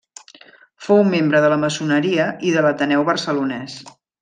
Fou 0.85 1.01
membre 1.09 1.41
de 1.43 1.51
la 1.53 1.59
maçoneria 1.65 2.27
i 2.49 2.55
de 2.57 2.65
l'Ateneu 2.67 3.07
Barcelonès. 3.13 3.79